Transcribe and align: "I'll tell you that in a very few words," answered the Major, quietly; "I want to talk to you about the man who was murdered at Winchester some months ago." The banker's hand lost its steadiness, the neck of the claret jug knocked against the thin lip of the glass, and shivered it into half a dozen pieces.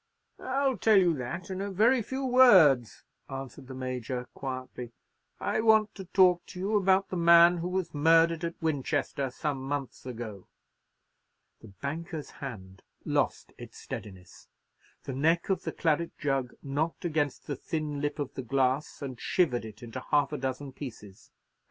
"I'll 0.39 0.77
tell 0.77 0.97
you 0.97 1.13
that 1.17 1.51
in 1.51 1.61
a 1.61 1.69
very 1.69 2.01
few 2.01 2.25
words," 2.25 3.03
answered 3.29 3.67
the 3.67 3.75
Major, 3.75 4.27
quietly; 4.33 4.93
"I 5.39 5.59
want 5.61 5.93
to 5.93 6.05
talk 6.05 6.43
to 6.47 6.59
you 6.59 6.75
about 6.75 7.09
the 7.09 7.17
man 7.17 7.57
who 7.57 7.67
was 7.69 7.93
murdered 7.93 8.43
at 8.43 8.59
Winchester 8.59 9.29
some 9.29 9.59
months 9.61 10.07
ago." 10.07 10.47
The 11.61 11.67
banker's 11.67 12.31
hand 12.31 12.81
lost 13.05 13.53
its 13.59 13.77
steadiness, 13.77 14.47
the 15.03 15.13
neck 15.13 15.49
of 15.49 15.65
the 15.65 15.71
claret 15.71 16.17
jug 16.17 16.55
knocked 16.63 17.05
against 17.05 17.45
the 17.45 17.55
thin 17.55 18.01
lip 18.01 18.17
of 18.17 18.33
the 18.33 18.41
glass, 18.41 19.03
and 19.03 19.21
shivered 19.21 19.65
it 19.65 19.83
into 19.83 19.99
half 20.09 20.33
a 20.33 20.37
dozen 20.39 20.71
pieces. 20.71 21.29